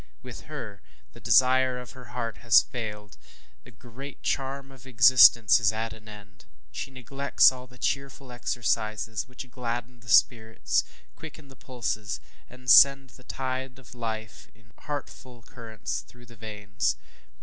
With 0.23 0.41
her, 0.49 0.81
the 1.13 1.19
desire 1.19 1.77
of 1.77 1.91
her 1.91 2.05
heart 2.05 2.37
has 2.39 2.63
failed 2.63 3.17
the 3.63 3.69
great 3.69 4.23
charm 4.23 4.71
of 4.71 4.87
existence 4.87 5.59
is 5.59 5.71
at 5.71 5.93
an 5.93 6.09
end. 6.09 6.45
She 6.71 6.89
neglects 6.89 7.51
all 7.51 7.67
the 7.67 7.77
cheerful 7.77 8.31
exercises 8.31 9.27
which 9.27 9.47
gladden 9.51 9.99
the 9.99 10.09
spirits, 10.09 10.83
quicken 11.15 11.49
the 11.49 11.55
pulses, 11.55 12.19
and 12.49 12.67
send 12.71 13.11
the 13.11 13.23
tide 13.23 13.77
of 13.77 13.93
life 13.93 14.49
in 14.55 14.71
healthful 14.79 15.43
currents 15.43 16.01
through 16.01 16.25
the 16.25 16.35
veins. 16.35 16.95